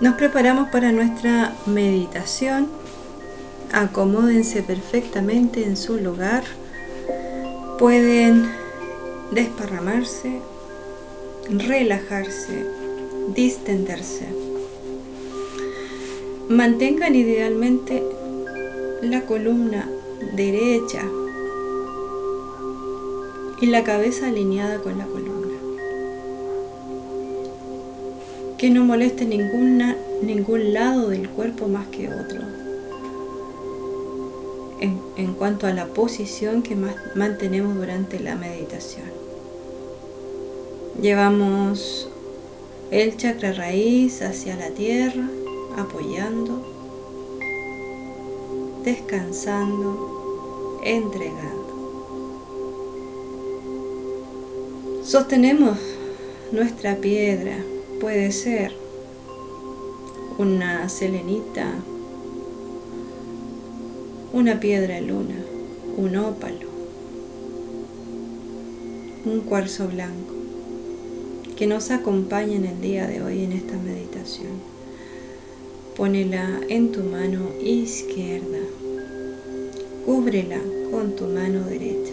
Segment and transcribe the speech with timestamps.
[0.00, 2.68] Nos preparamos para nuestra meditación.
[3.72, 6.42] Acomódense perfectamente en su lugar.
[7.78, 8.50] Pueden
[9.30, 10.40] desparramarse,
[11.48, 12.66] relajarse,
[13.34, 14.26] distenderse.
[16.48, 18.02] Mantengan idealmente
[19.00, 19.88] la columna
[20.34, 21.02] derecha
[23.60, 25.33] y la cabeza alineada con la columna.
[28.64, 32.40] Que no moleste ninguna, ningún lado del cuerpo más que otro.
[34.80, 39.04] En, en cuanto a la posición que más mantenemos durante la meditación.
[40.98, 42.08] Llevamos
[42.90, 45.28] el chakra raíz hacia la tierra,
[45.76, 46.64] apoyando,
[48.82, 51.64] descansando, entregando.
[55.04, 55.76] Sostenemos
[56.50, 57.58] nuestra piedra
[58.04, 58.70] puede ser
[60.36, 61.72] una selenita,
[64.30, 65.36] una piedra luna,
[65.96, 66.68] un ópalo,
[69.24, 70.34] un cuarzo blanco
[71.56, 74.52] que nos acompañe en el día de hoy en esta meditación.
[75.96, 78.60] Pónela en tu mano izquierda,
[80.04, 82.12] cúbrela con tu mano derecha.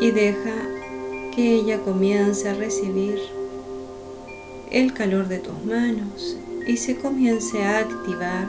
[0.00, 0.75] Y deja
[1.36, 3.20] que ella comience a recibir
[4.70, 6.34] el calor de tus manos
[6.66, 8.48] y se comience a activar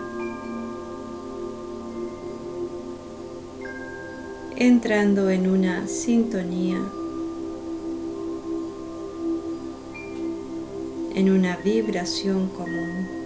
[4.56, 6.82] entrando en una sintonía,
[11.14, 13.17] en una vibración común.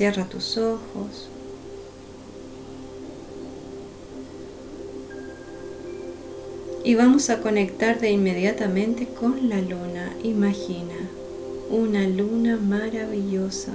[0.00, 1.28] Cierra tus ojos.
[6.82, 10.14] Y vamos a conectar de inmediatamente con la luna.
[10.22, 10.94] Imagina
[11.68, 13.72] una luna maravillosa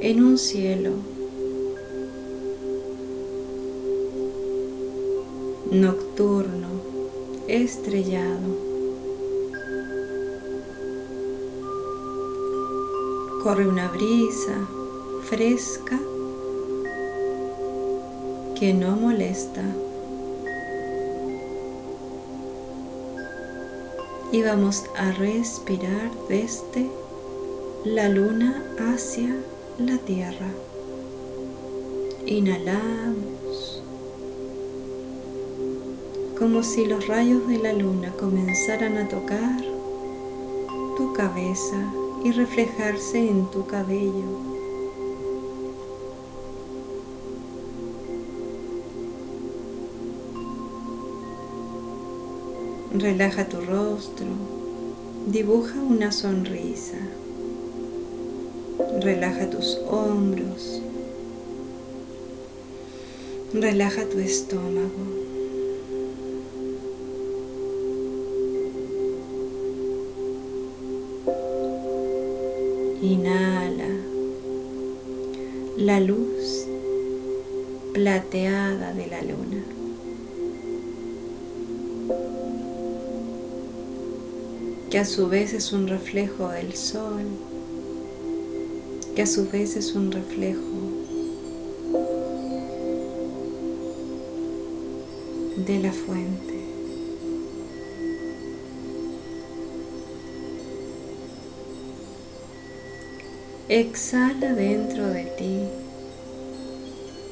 [0.00, 0.92] en un cielo
[5.70, 6.68] nocturno,
[7.46, 8.56] estrellado.
[13.42, 14.66] Corre una brisa
[15.32, 15.98] fresca
[18.60, 19.62] que no molesta.
[24.30, 26.90] Y vamos a respirar desde
[27.86, 29.34] la luna hacia
[29.78, 30.50] la tierra.
[32.26, 33.82] Inhalamos
[36.38, 39.62] como si los rayos de la luna comenzaran a tocar
[40.98, 41.90] tu cabeza
[42.22, 44.51] y reflejarse en tu cabello.
[52.94, 54.26] Relaja tu rostro,
[55.26, 56.98] dibuja una sonrisa.
[59.00, 60.82] Relaja tus hombros.
[63.54, 65.06] Relaja tu estómago.
[73.00, 73.88] Inhala
[75.78, 76.66] la luz
[77.94, 79.51] plateada de la luna.
[84.92, 87.24] Que a su vez es un reflejo del sol,
[89.16, 90.60] que a su vez es un reflejo
[95.56, 96.60] de la fuente.
[103.70, 105.60] Exhala dentro de ti,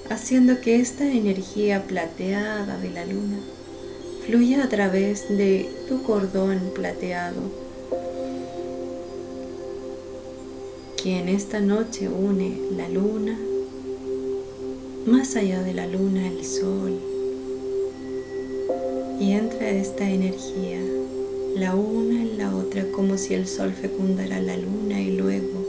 [0.08, 3.38] haciendo que esta energía plateada de la luna
[4.30, 7.40] fluya a través de tu cordón plateado,
[11.02, 13.36] que en esta noche une la luna,
[15.04, 17.00] más allá de la luna el sol,
[19.18, 20.78] y entra esta energía,
[21.56, 25.66] la una en la otra, como si el sol fecundara la luna y luego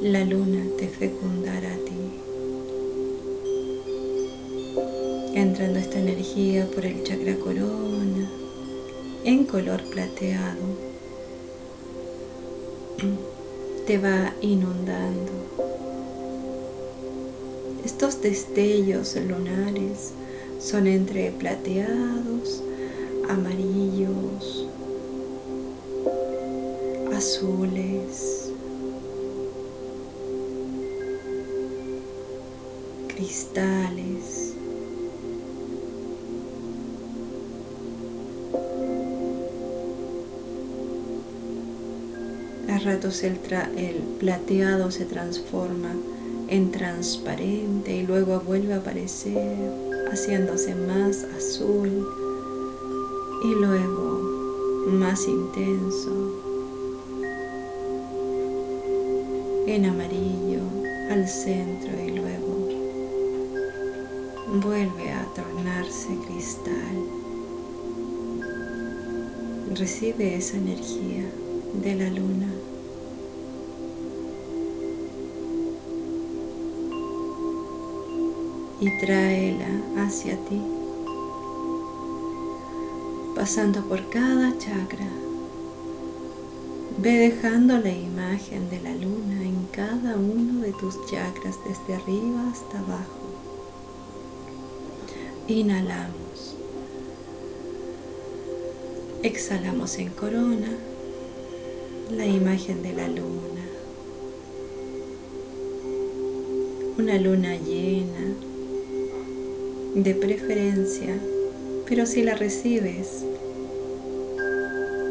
[0.00, 2.29] la luna te fecundara a ti.
[5.34, 8.30] Entrando esta energía por el chakra corona
[9.24, 10.90] en color plateado.
[13.86, 15.32] Te va inundando.
[17.84, 20.12] Estos destellos lunares
[20.60, 22.62] son entre plateados,
[23.28, 24.66] amarillos,
[27.14, 28.50] azules,
[33.08, 34.49] cristales.
[42.84, 43.38] Ratos el,
[43.76, 45.92] el plateado se transforma
[46.48, 49.56] en transparente y luego vuelve a aparecer
[50.10, 52.08] haciéndose más azul
[53.44, 54.20] y luego
[54.86, 56.40] más intenso
[59.66, 60.62] en amarillo
[61.10, 62.68] al centro y luego
[64.64, 66.96] vuelve a tornarse cristal.
[69.76, 71.30] Recibe esa energía
[71.74, 72.59] de la luna.
[78.80, 79.68] Y tráela
[79.98, 80.60] hacia ti,
[83.36, 85.06] pasando por cada chakra.
[86.98, 92.50] Ve dejando la imagen de la luna en cada uno de tus chakras desde arriba
[92.50, 93.20] hasta abajo.
[95.46, 96.56] Inhalamos.
[99.22, 100.70] Exhalamos en corona
[102.10, 103.66] la imagen de la luna.
[106.98, 108.34] Una luna llena,
[109.94, 111.18] de preferencia,
[111.88, 113.24] pero si la recibes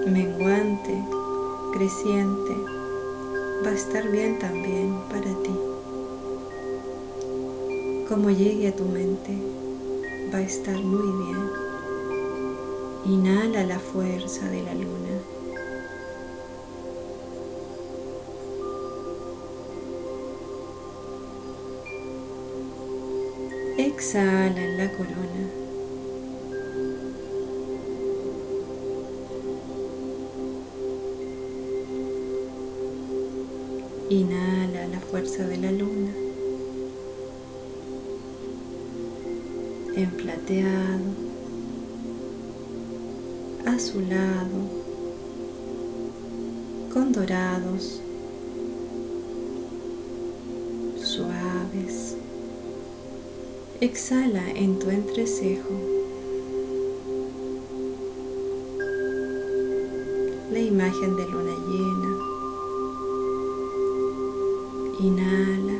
[0.07, 0.93] menguante,
[1.73, 2.53] creciente,
[3.65, 5.51] va a estar bien también para ti.
[8.07, 9.31] Como llegue a tu mente,
[10.33, 11.49] va a estar muy bien.
[13.05, 15.38] Inhala la fuerza de la luna.
[23.79, 25.43] Exhala en la corona.
[34.09, 36.11] Inhala la fuerza de la luna.
[39.95, 41.09] En plateado,
[43.65, 44.59] azulado,
[46.91, 48.01] con dorados,
[53.81, 55.69] Exhala en tu entrecejo.
[60.51, 62.11] La imagen de luna llena.
[64.99, 65.79] Inhala.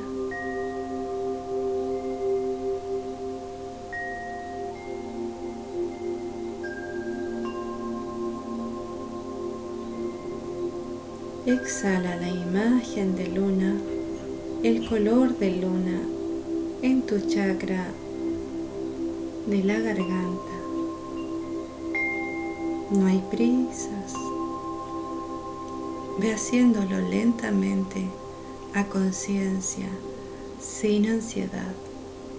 [11.46, 13.78] Exhala la imagen de luna,
[14.64, 16.19] el color de luna
[17.10, 17.88] tu chakra
[19.48, 20.56] de la garganta.
[22.92, 24.14] No hay prisas.
[26.20, 28.06] Ve haciéndolo lentamente
[28.76, 29.90] a conciencia,
[30.62, 31.74] sin ansiedad,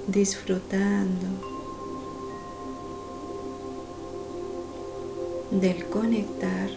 [0.06, 1.26] disfrutando
[5.50, 6.70] del conectar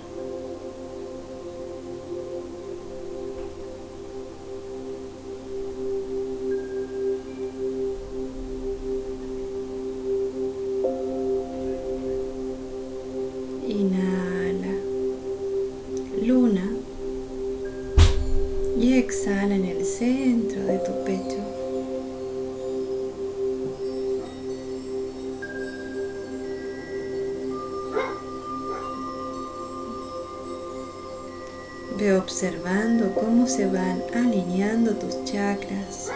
[33.56, 36.10] se van alineando tus chakras,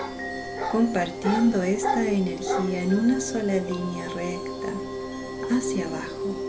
[0.72, 6.47] compartiendo esta energía en una sola línea recta hacia abajo.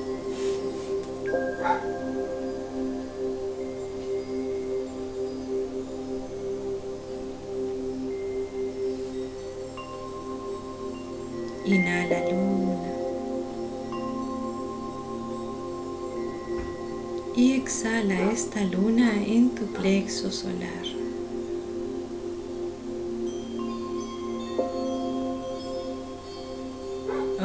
[18.49, 20.87] Esta luna en tu plexo solar.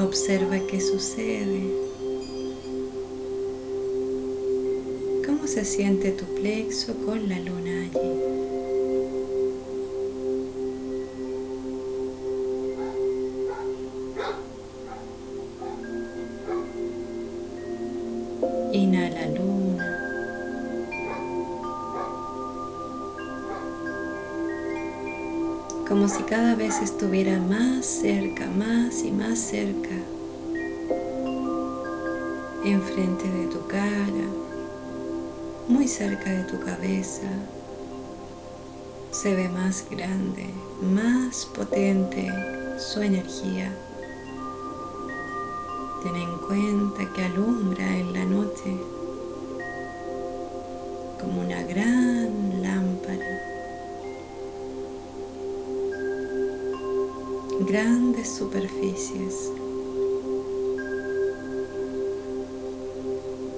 [0.01, 1.63] Observa qué sucede.
[5.25, 8.32] ¿Cómo se siente tu plexo con la luna allí?
[25.87, 29.95] Como si cada vez estuviera más cerca, más y más cerca,
[32.63, 34.25] enfrente de tu cara,
[35.67, 37.27] muy cerca de tu cabeza.
[39.11, 40.49] Se ve más grande,
[40.81, 42.31] más potente
[42.79, 43.71] su energía.
[46.01, 48.77] Ten en cuenta que alumbra en la noche
[51.19, 52.52] como una gran
[57.73, 59.51] Grandes superficies.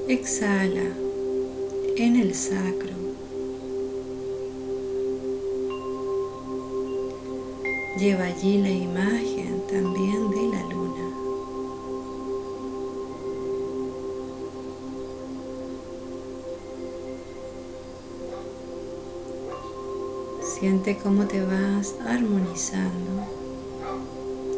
[0.08, 0.88] Exhala
[1.98, 2.96] en el sacro.
[8.00, 11.08] Lleva allí la imagen también de la luna.
[20.42, 23.45] Siente cómo te vas armonizando,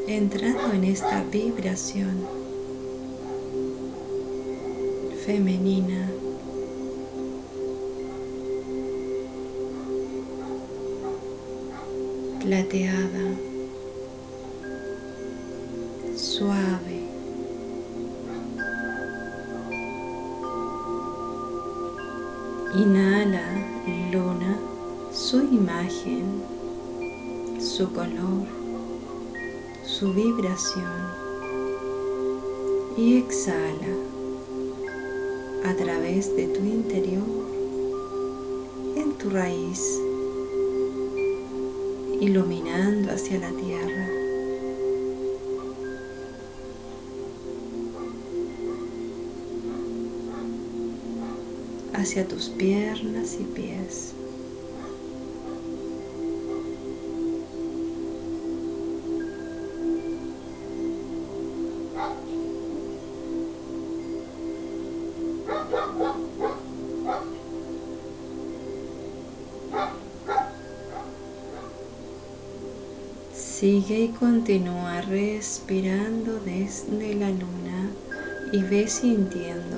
[0.08, 2.26] entrando en esta vibración
[5.26, 6.10] femenina.
[12.48, 13.26] plateada,
[16.16, 17.02] suave.
[22.74, 23.48] Inhala,
[24.14, 24.58] luna,
[25.12, 26.42] su imagen,
[27.60, 28.57] su color,
[30.00, 30.94] su vibración
[32.96, 33.96] y exhala
[35.66, 37.24] a través de tu interior
[38.96, 40.00] en tu raíz
[42.22, 44.08] iluminando hacia la tierra.
[51.94, 54.14] hacia tus piernas y pies.
[74.20, 77.92] Continúa respirando desde la luna
[78.52, 79.78] y ve sintiendo,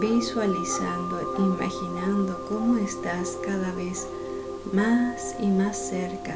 [0.00, 4.06] visualizando, imaginando cómo estás cada vez
[4.72, 6.34] más y más cerca,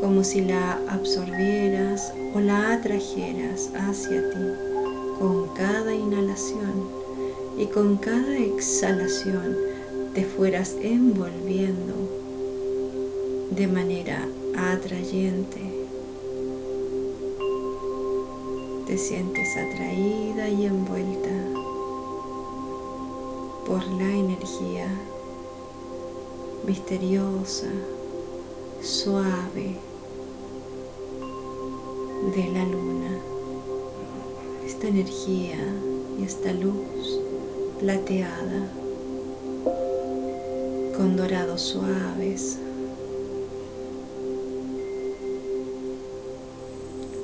[0.00, 4.66] como si la absorbieras o la atrajeras hacia ti
[5.18, 6.88] con cada inhalación
[7.58, 9.56] y con cada exhalación
[10.14, 11.94] te fueras envolviendo
[13.50, 15.65] de manera atrayente
[18.86, 21.28] te sientes atraída y envuelta
[23.66, 24.86] por la energía
[26.64, 27.66] misteriosa,
[28.80, 29.74] suave
[32.36, 33.18] de la luna.
[34.64, 35.58] Esta energía
[36.20, 37.20] y esta luz
[37.80, 38.70] plateada
[40.96, 42.58] con dorados suaves,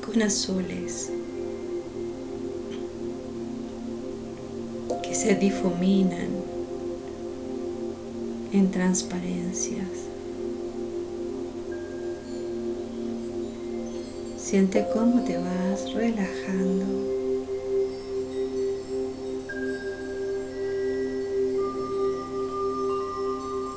[0.05, 1.13] con azules
[5.23, 6.31] se difuminan
[8.53, 9.87] en transparencias.
[14.37, 16.87] Siente cómo te vas relajando.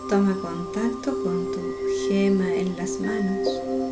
[0.09, 1.59] Toma contacto con tu
[2.09, 3.84] gema en las manos.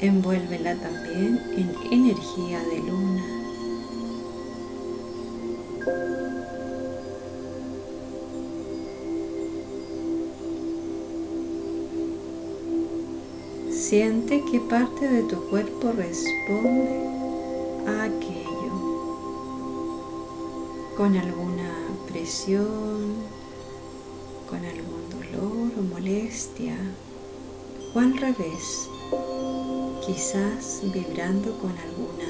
[0.00, 3.34] Envuélvela también en energía de luna.
[13.70, 17.06] Siente qué parte de tu cuerpo responde
[17.86, 18.72] a aquello,
[20.96, 21.70] con alguna
[22.08, 23.14] presión,
[24.48, 26.76] con algún dolor o molestia,
[27.94, 28.88] o al revés
[30.06, 32.28] quizás vibrando con alguna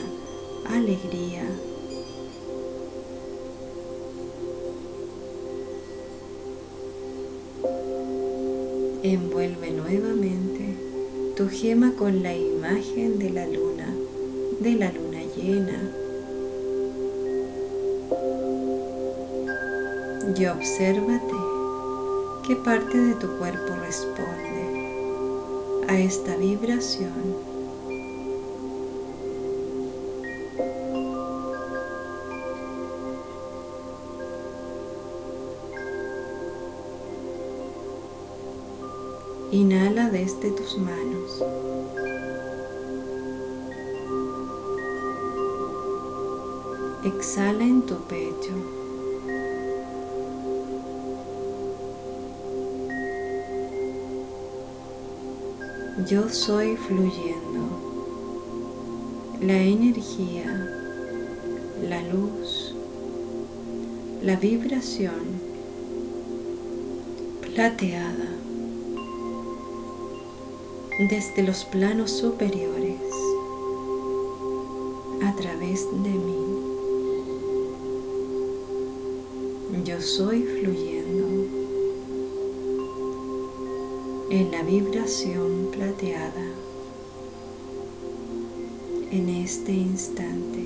[0.76, 1.42] alegría.
[9.02, 10.76] Envuelve nuevamente
[11.36, 13.92] tu gema con la imagen de la luna,
[14.60, 15.90] de la luna llena.
[20.38, 21.34] Y obsérvate
[22.46, 24.64] qué parte de tu cuerpo responde
[25.88, 27.53] a esta vibración
[39.54, 41.40] Inhala desde tus manos.
[47.04, 48.52] Exhala en tu pecho.
[56.10, 57.62] Yo soy fluyendo.
[59.40, 60.46] La energía,
[61.88, 62.74] la luz,
[64.20, 65.44] la vibración
[67.54, 68.23] plateada
[70.98, 73.00] desde los planos superiores
[75.24, 76.44] a través de mí.
[79.84, 81.46] Yo soy fluyendo
[84.30, 86.46] en la vibración plateada
[89.10, 90.64] en este instante.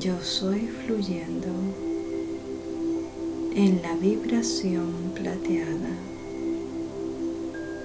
[0.00, 1.48] Yo soy fluyendo
[3.52, 5.90] en la vibración plateada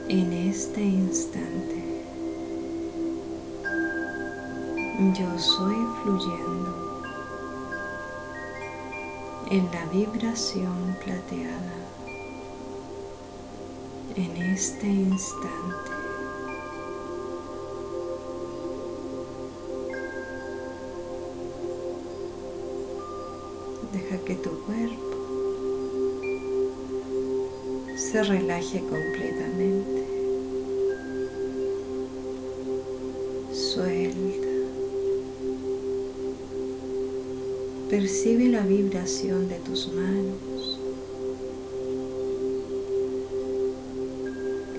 [0.08, 1.84] en este instante.
[5.18, 7.02] Yo soy fluyendo
[9.50, 11.74] en la vibración plateada
[14.16, 15.92] en este instante.
[23.92, 25.15] Deja que tu cuerpo
[28.16, 30.06] se relaje completamente.
[33.52, 34.48] Suelta.
[37.90, 40.80] Percibe la vibración de tus manos.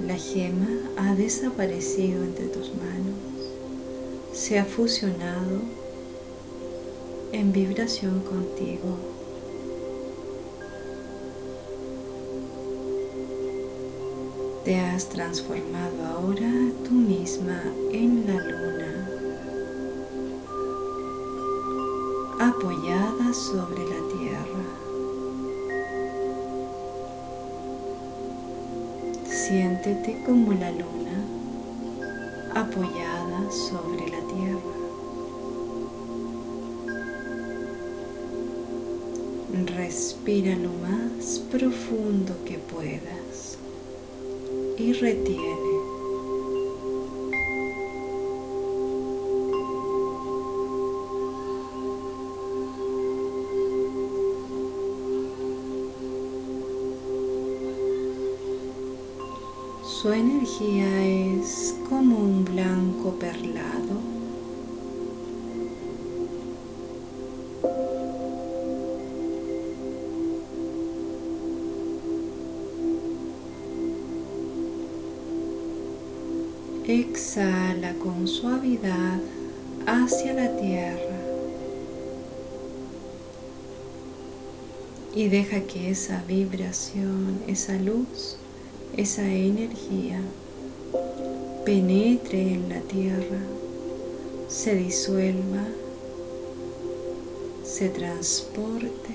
[0.07, 3.53] La gema ha desaparecido entre tus manos.
[4.33, 5.61] Se ha fusionado
[7.33, 9.16] en vibración contigo.
[14.67, 16.51] Te has transformado ahora
[16.85, 19.09] tú misma en la luna,
[22.41, 24.65] apoyada sobre la tierra.
[29.31, 31.25] Siéntete como la luna
[32.53, 34.77] apoyada sobre la tierra.
[39.77, 43.46] Respira lo más profundo que puedas
[44.79, 45.77] y retiene.
[59.85, 64.16] Su energía es como un blanco perlado
[77.37, 79.19] Exhala con suavidad
[79.87, 81.19] hacia la tierra.
[85.15, 88.37] Y deja que esa vibración, esa luz,
[88.97, 90.19] esa energía
[91.67, 93.41] penetre en la tierra,
[94.49, 95.65] se disuelva,
[97.65, 99.15] se transporte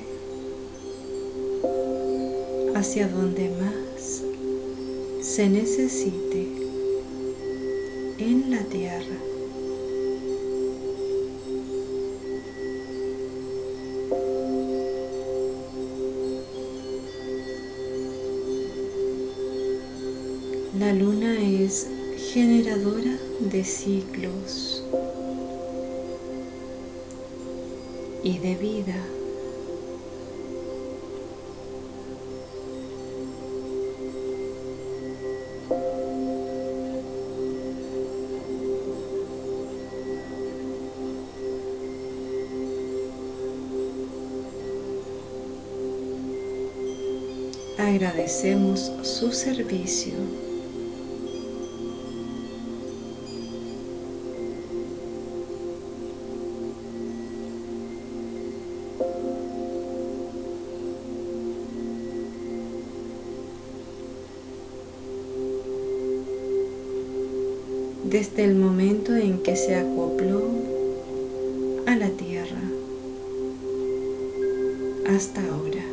[2.76, 4.22] hacia donde más
[5.26, 6.51] se necesite
[8.22, 9.18] en la tierra.
[20.80, 21.88] La luna es
[22.32, 24.84] generadora de ciclos
[28.24, 29.21] y de vida.
[48.04, 50.14] Agradecemos su servicio.
[68.04, 70.42] Desde el momento en que se acopló
[71.86, 72.62] a la tierra
[75.08, 75.91] hasta ahora.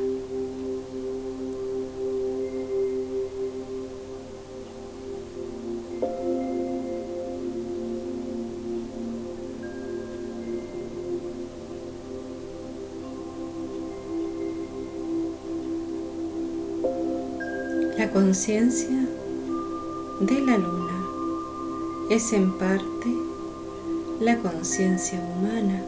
[18.18, 19.06] Conciencia
[20.18, 21.04] de la luna
[22.10, 23.14] es en parte
[24.18, 25.84] la conciencia humana.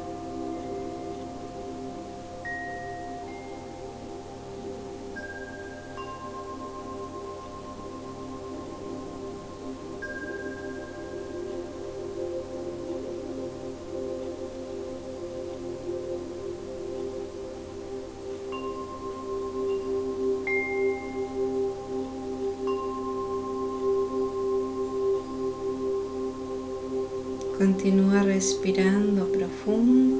[28.40, 30.16] Respirando profundo,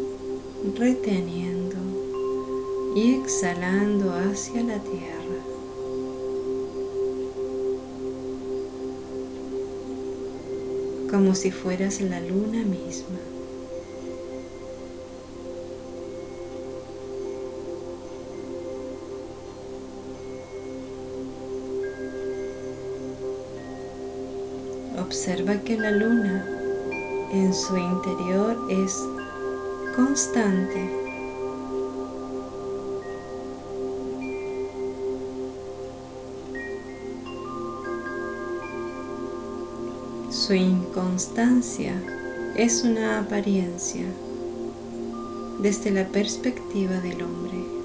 [0.77, 1.79] reteniendo
[2.95, 5.41] y exhalando hacia la tierra.
[11.11, 13.17] Como si fueras la luna misma.
[24.99, 26.50] Observa que la luna
[27.33, 29.05] en su interior es
[29.95, 31.01] constante.
[40.31, 41.95] Su inconstancia
[42.57, 44.07] es una apariencia
[45.61, 47.80] desde la perspectiva del hombre.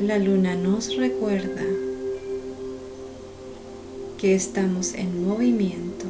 [0.00, 1.64] La luna nos recuerda
[4.16, 6.06] que estamos en movimiento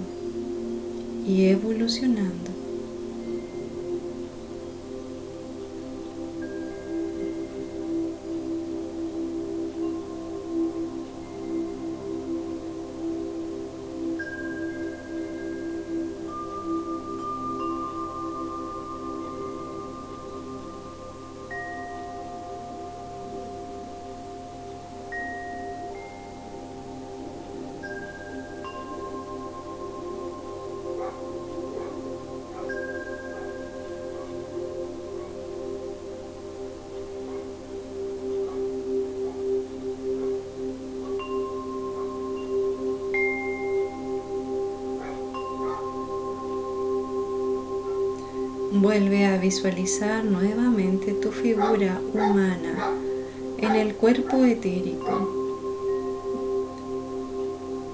[1.27, 2.58] y evolucionando.
[48.71, 52.93] Vuelve a visualizar nuevamente tu figura humana
[53.57, 55.33] en el cuerpo etérico,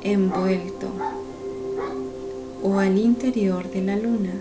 [0.02, 0.88] envuelto
[2.64, 4.34] o al interior de la luna,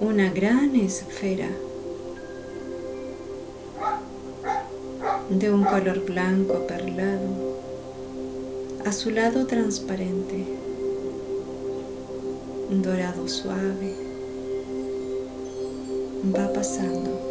[0.00, 1.48] una gran esfera
[5.28, 7.58] de un color blanco perlado,
[8.86, 10.67] azulado transparente
[12.70, 13.94] dorado suave
[16.34, 17.28] va pasando.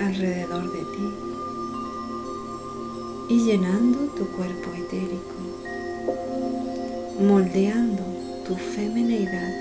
[0.00, 1.08] alrededor de ti
[3.30, 5.34] y llenando tu cuerpo etérico,
[7.20, 8.02] moldeando
[8.46, 9.54] tu feminidad,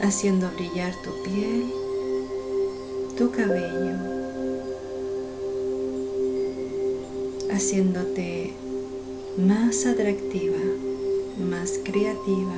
[0.00, 1.70] haciendo brillar tu piel,
[3.16, 4.13] tu cabello,
[7.54, 8.52] haciéndote
[9.38, 10.58] más atractiva,
[11.38, 12.56] más creativa,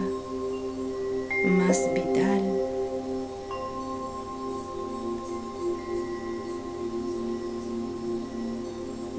[1.59, 2.43] más vital.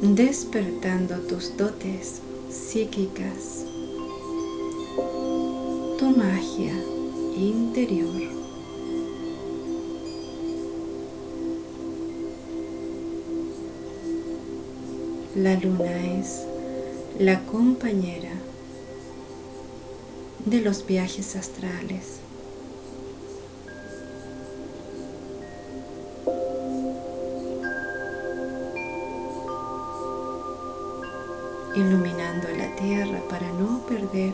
[0.02, 3.66] Despertando tus dotes psíquicas,
[6.00, 6.74] tu magia
[7.36, 8.47] interior.
[15.38, 16.48] La luna es
[17.20, 18.32] la compañera
[20.44, 22.22] de los viajes astrales.
[31.76, 34.34] iluminando la tierra para no perder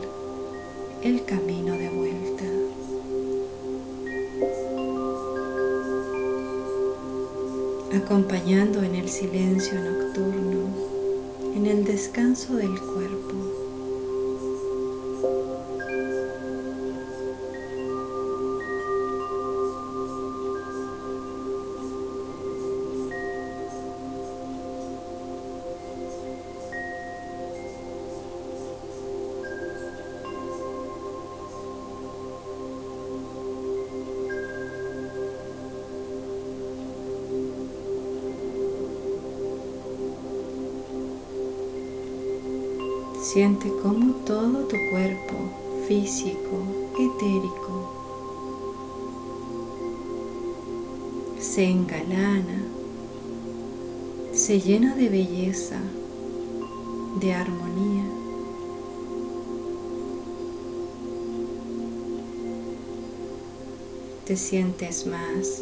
[1.02, 2.44] el camino de vuelta.
[7.94, 10.93] acompañando en el silencio nocturno
[11.54, 13.13] en el descanso del cuerpo.
[43.34, 45.34] Siente cómo todo tu cuerpo
[45.88, 46.56] físico,
[46.96, 47.90] etérico,
[51.40, 52.62] se engalana,
[54.32, 55.80] se llena de belleza,
[57.20, 58.04] de armonía.
[64.26, 65.60] Te sientes más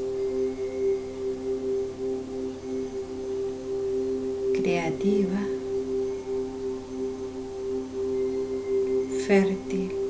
[4.61, 5.41] creativa,
[9.33, 10.02] fertile.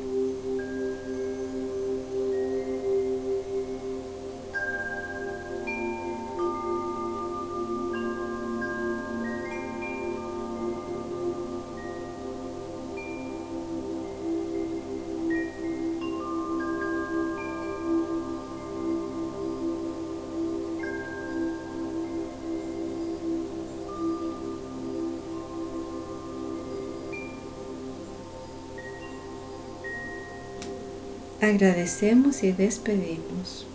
[31.43, 33.67] Agradecemos y despedimos.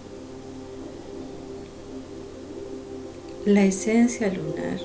[3.44, 4.80] La esencia lunar.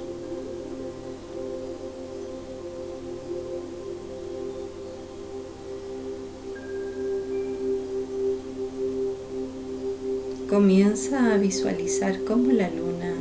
[10.50, 13.14] Comienza a visualizar cómo la luna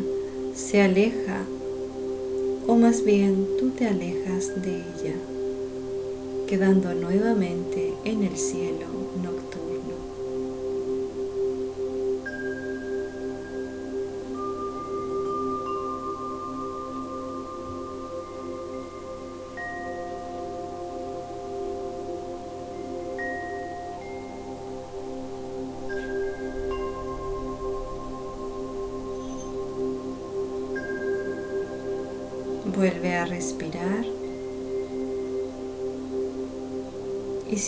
[0.56, 1.43] se aleja
[2.65, 5.13] o más bien tú te alejas de ella,
[6.47, 8.91] quedando nuevamente en el cielo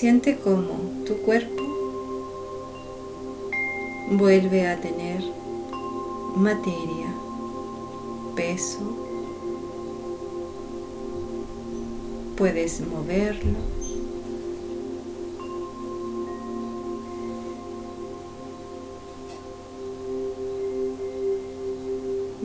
[0.04, 1.63] siente cómo tu cuerpo
[4.12, 5.24] vuelve a tener
[6.36, 7.08] materia,
[8.36, 8.82] peso,
[12.36, 13.60] puedes moverlo.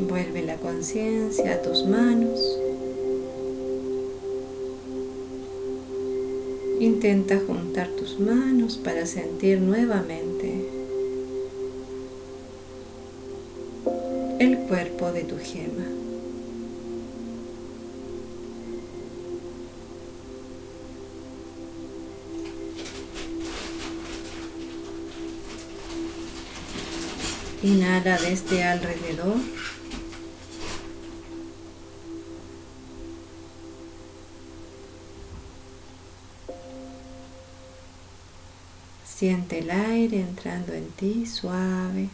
[0.09, 2.68] Vuelve la conciencia a tus manos.
[6.89, 10.71] Intenta juntar tus manos para sentir nuevamente
[14.39, 15.85] el cuerpo de tu gema.
[27.63, 29.37] Inhala desde alrededor.
[39.19, 42.09] Siente el aire entrando en ti suave.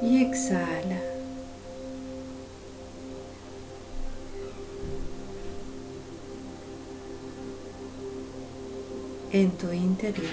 [0.00, 1.00] Y exhala.
[9.32, 10.30] En tu interior.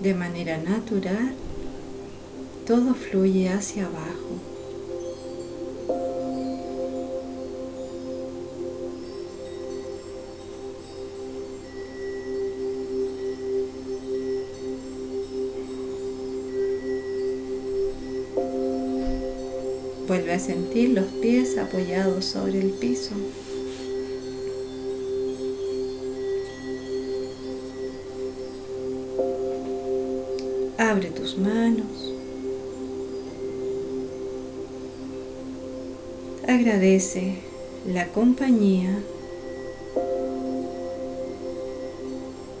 [0.00, 1.34] De manera natural,
[2.64, 4.53] todo fluye hacia abajo.
[20.34, 23.14] Vuelve a sentir los pies apoyados sobre el piso.
[30.76, 32.12] Abre tus manos.
[36.48, 37.36] Agradece
[37.86, 38.98] la compañía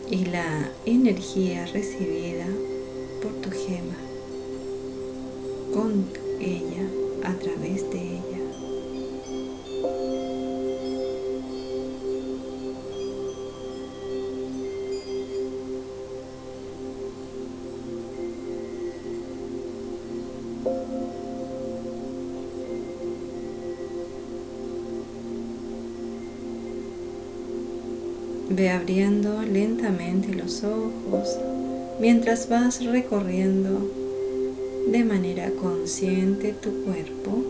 [0.08, 2.46] y la energía recibida
[3.20, 4.13] por tu gema
[28.56, 31.36] Ve abriendo lentamente los ojos
[31.98, 33.90] mientras vas recorriendo
[34.86, 37.42] de manera consciente tu cuerpo,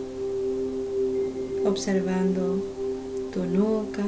[1.65, 2.59] observando
[3.31, 4.05] tu nuca,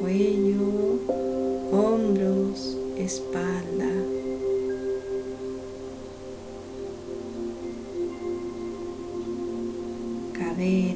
[0.00, 0.98] cuello,
[1.70, 3.62] hombros, espalda.
[10.32, 10.91] caderas,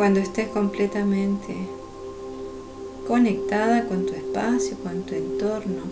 [0.00, 1.54] Cuando estés completamente
[3.06, 5.82] conectada con tu espacio, con tu entorno,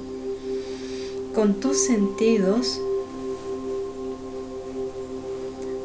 [1.35, 2.81] con tus sentidos,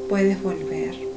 [0.08, 1.13] puedes volver.